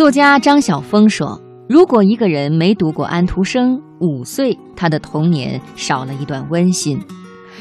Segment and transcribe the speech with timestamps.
[0.00, 1.38] 作家张晓峰说
[1.68, 6.96] ：“如果一个人没读过安徒生，五岁他的童年少了一段温馨；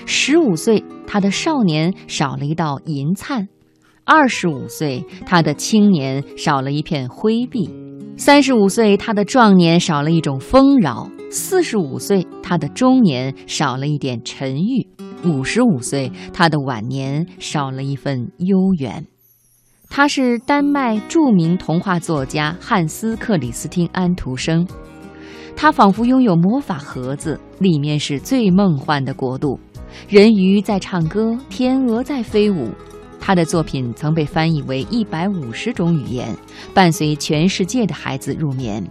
[0.06, 3.44] 十五岁他的少年少了一道银灿；
[4.06, 7.70] 二十五岁他的青年少了一片灰碧；
[8.16, 14.88] 三十五岁他的壮年少了一种丰饶；四十五岁他的中年少了一点沉郁；
[15.30, 19.06] 五十五岁他的晚年少了一份悠远。”
[19.90, 24.66] 他是丹麦著名童话作家汉斯·克里斯汀·安徒生，
[25.56, 29.60] 他仿佛拥有魔法盒子，里面是最梦幻的国度，
[30.08, 32.70] 人鱼在唱歌，天鹅在飞舞。
[33.20, 36.34] 他的作品曾被翻译为一百五十种语言，
[36.74, 38.82] 伴随全世界的孩子入眠。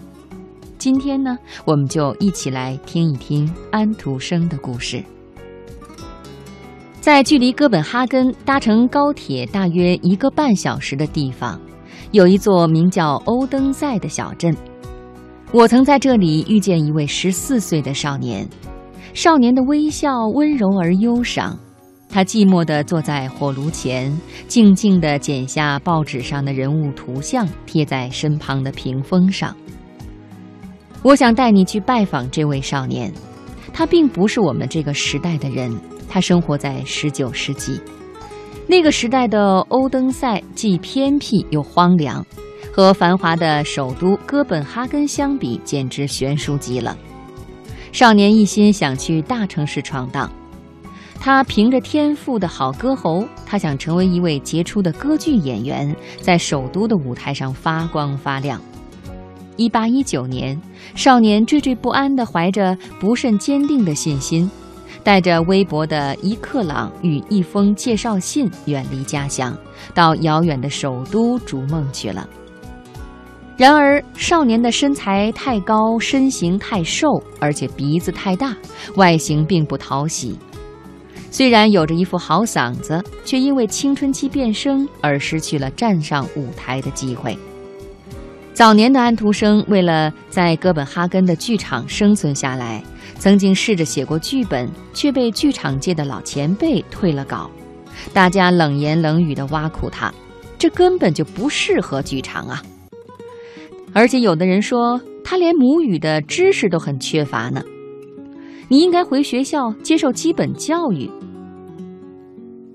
[0.76, 5.02] 今天呢，我们就一起来听一听安徒生的故事。
[7.08, 11.58] 在距离哥本哈根搭乘高铁大约一个半小时的地方，
[12.10, 14.54] 有一座名叫欧登塞的小镇。
[15.50, 18.46] 我曾在这里遇见一位十四岁的少年，
[19.14, 21.58] 少年的微笑温柔而忧伤。
[22.10, 24.14] 他寂寞地坐在火炉前，
[24.46, 29.56] 静静地剪下报纸上的人物图像，贴在身旁的屏风上。
[31.02, 33.10] 我想带你去拜访这位少年，
[33.72, 35.74] 他并不是我们这个时代的人。
[36.08, 37.80] 他生活在十九世纪，
[38.66, 42.24] 那个时代的欧登塞既偏僻又荒凉，
[42.72, 46.96] 和繁华的首都哥本哈根相比，简直悬殊极了。
[47.92, 50.30] 少年一心想去大城市闯荡，
[51.20, 58.60] 他凭着天赋的好歌喉，他想成为一位杰出的歌剧演员，在首都的舞台上发光发亮。
[59.56, 60.60] 一八一九年，
[60.94, 64.48] 少年惴惴不安地怀着不甚坚定的信心。
[65.02, 69.56] 带着微薄的一克朗与一封介绍信，远离家乡，
[69.94, 72.28] 到遥远的首都逐梦去了。
[73.56, 78.56] 然而，少年的身材太高，身形太瘦，而且鼻子太大，
[78.94, 80.38] 外形并不讨喜。
[81.30, 87.36] 虽然有着一副好嗓子，却因为青春期变声而失去了站上舞台的机会。
[88.58, 92.82] 早年的安徒生为了在哥本哈根的剧场生存下来。
[93.16, 97.48] 曾经试着写过剧本，却被剧场界的老前辈退了稿，
[98.12, 100.12] 大家冷言冷语地挖苦他，
[100.58, 102.60] 这根本就不适合剧场啊！
[103.92, 107.62] 而且有的人说他连母语的知识都很缺乏呢。
[108.66, 111.08] 你应该回学校接受基本教育。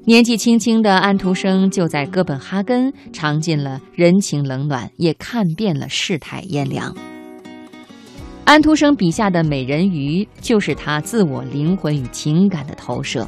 [0.05, 6.93] 年纪轻轻的安徒生就在哥本哈根尝尽了人情冷暖，也看遍了世态炎凉。
[8.43, 13.25] 安徒生笔下的美人鱼就是他自我灵魂与情感的投射。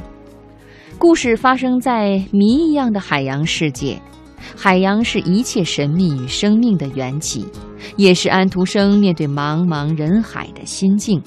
[0.98, 3.98] 故事发生在谜一样的海洋世界，
[4.54, 7.46] 海洋是一切神秘与生命的缘起，
[7.96, 11.22] 也是安徒生面对茫茫人海的心境。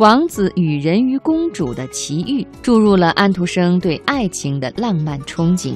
[0.00, 5.74] 王子与人鱼公主的奇遇注入了安徒生对爱情的浪漫憧憬。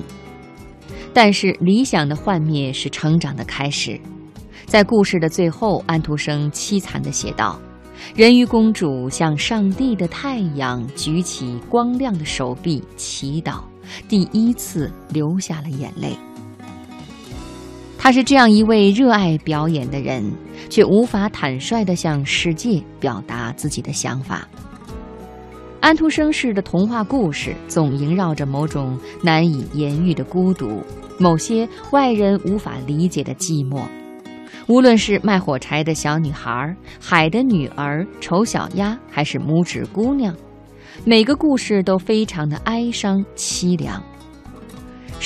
[1.12, 4.00] 但是理想的幻灭是成长的开始。
[4.64, 7.60] 在故事的最后，安徒生凄惨地写道
[8.16, 13.60] ：“人鱼公主向上帝的太阳举起光亮的手臂祈祷，
[14.08, 16.16] 第一次流下了眼泪。”
[17.98, 20.30] 他是这样一位热爱表演的人，
[20.68, 24.46] 却无法坦率地向世界表达自己的想法。
[25.80, 30.82] 安徒生式的童话故事总萦绕着某种难以言喻的孤独，
[31.18, 33.82] 某些外人无法理解的寂寞。
[34.66, 40.34] 无论是卖火柴的小女孩、海的女儿、丑小鸭，还是拇指姑娘，
[41.04, 44.02] 每个故事都非常的哀伤凄凉。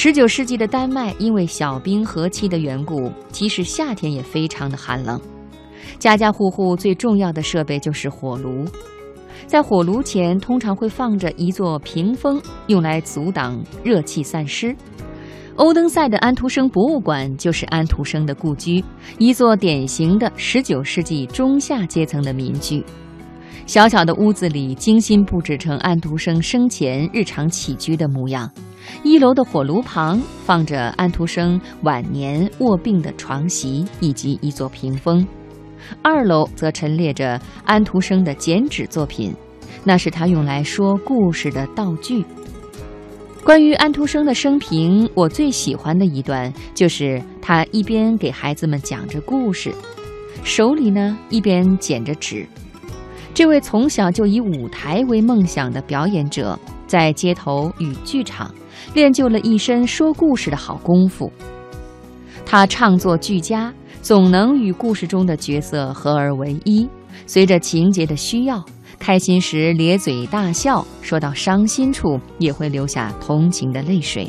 [0.00, 5.20] 十九世纪的丹麦因为小冰河期的缘故，即使夏天也非常的寒冷。
[5.98, 8.64] 家家户户最重要的设备就是火炉，
[9.48, 14.72] 在火炉前通常会放着一座屏风，用来阻挡热气散失。
[15.56, 18.84] 欧登塞的安徒生博物馆就是安徒生的故居，
[19.18, 22.84] 一座典型的19世纪中下阶层的民居。
[23.66, 28.48] 小小的屋子里精心布置成安徒生生前日常起居的模样。
[29.02, 35.26] 一楼的火炉旁放着安徒生晚年卧病的床席以及一座屏风，
[36.02, 39.34] 二楼则陈列着安徒生的剪纸作品，
[39.84, 42.24] 那是他用来说故事的道具。
[43.44, 49.72] 关于安徒生的生平，我最喜欢的一段就是他一边给孩子们讲着故事，
[50.44, 52.46] 手里呢一边剪着纸。
[53.34, 58.52] 这位从小就以舞台为梦想的表演者，在街头与剧场
[58.94, 61.30] 练就了一身说故事的好功夫。
[62.44, 66.88] 他唱作俱佳，总能与故事中的角色合而为一。
[67.26, 68.64] 随着情节的需要，
[68.98, 74.26] 开心时咧嘴大笑，说到伤心处也会流下同情的泪水。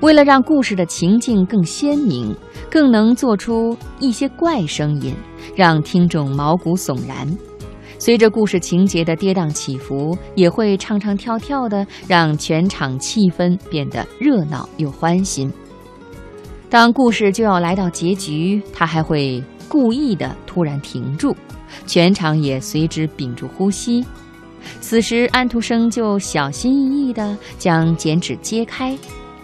[0.00, 2.34] 为了让故事的情境更鲜明，
[2.70, 5.14] 更能做出一些怪声音，
[5.54, 7.28] 让听众毛骨悚然。
[7.98, 15.52] 随着故事情节的跌宕起伏，也会唱唱跳跳的，让全场气氛变得热闹又欢欣。
[16.70, 21.34] 当故事就要来到结局，他还会故意的突然停住，
[21.86, 24.04] 全场也随之屏住呼吸。
[24.80, 28.96] 此时，安徒生就小心翼翼地将剪纸揭开。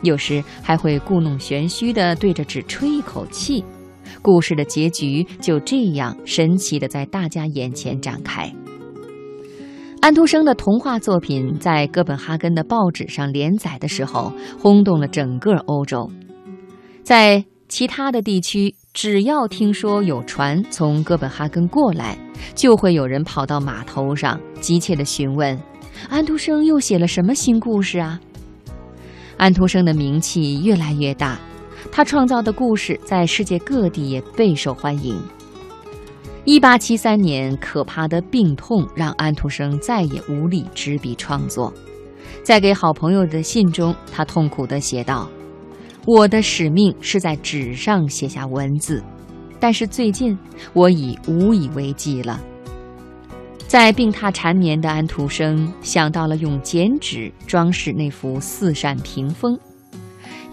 [0.02, 3.64] 有时还会故弄玄虚地对着纸吹一口气，
[4.24, 8.50] 故事的结局就这样神奇地在大家眼前展开。
[10.00, 16.10] 安徒生的童话作品在哥本哈根的报纸上连载的时候，轰动了整个欧洲。
[17.02, 22.18] 在其他的地区，只要听说有船从哥本哈根过来，
[22.54, 25.58] 就会有人跑到码头上，急切地询问：
[26.08, 28.20] 安徒生又写了什么新故事啊？
[29.36, 31.38] 安徒生的名气越来越大，
[31.92, 35.20] 他创造的故事在世界各地也备受欢迎。
[36.44, 41.72] 一八七三年，可怕的病痛让安徒生再也无力执笔创作。
[42.42, 45.28] 在给好朋友的信中，他痛苦地写道
[46.04, 49.02] ：“我的使命是在纸上写下文字，
[49.58, 50.38] 但是最近
[50.74, 52.38] 我已无以为继了。”
[53.66, 59.58] 在病榻缠绵的安徒生想到了用剪纸装饰那幅四扇屏风，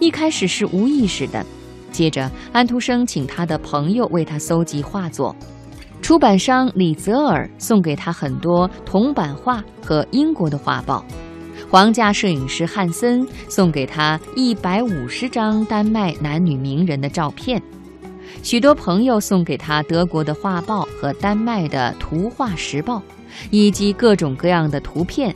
[0.02, 1.46] 一开始是无意识的。
[1.92, 5.36] 接着，安徒生请他的朋友为他搜集画作，
[6.00, 11.04] 出版商李泽尔送给他很多铜版画和英国的画报，
[11.70, 17.62] 皇家摄影师汉森送给他一百五十张丹麦男女名人的照片。
[18.42, 23.00] 许多朋友送给他德国的画报和丹麦的图画时报，
[23.52, 25.32] 以及各种各样的图片、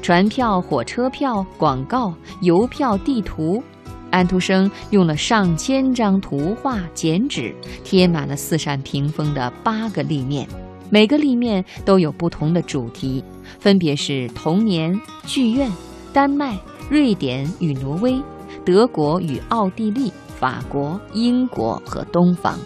[0.00, 3.62] 船票、火车票、广告、邮票、地图。
[4.10, 7.54] 安徒生用了上千张图画剪纸，
[7.84, 10.46] 贴满了四扇屏风的八个立面，
[10.90, 13.22] 每个立面都有不同的主题，
[13.58, 15.70] 分别是童年、剧院、
[16.12, 16.58] 丹麦、
[16.88, 18.20] 瑞典与挪威、
[18.64, 20.12] 德国与奥地利。
[20.38, 22.58] 法国、英国和东方，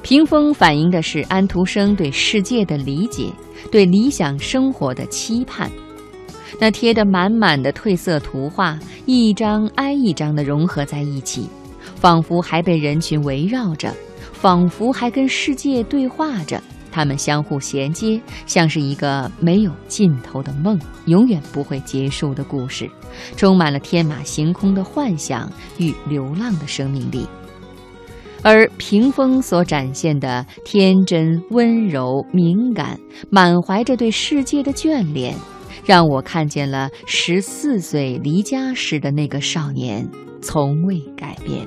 [0.00, 3.30] 屏风反映的是安徒生对世界的理解，
[3.70, 5.70] 对理想生活的期盼。
[6.60, 11.48] 那贴得满满的褪色图画，一张挨一张的融合在一起，
[11.94, 13.92] 仿佛还被人群围绕着，
[14.32, 16.62] 仿佛还跟世界对话着。
[16.90, 22.90] 它们相互衔接，像是一个没有尽头的梦，永远不会结束的故事，
[23.36, 27.26] 充满了天马行空的幻想与流浪的生命力。
[28.42, 35.34] 而屏风所展现的天真、温柔、敏感，满怀着对世界的眷恋，
[35.84, 40.08] 让我看见了十四岁离家时的那个少年，
[40.40, 41.66] 从未改变。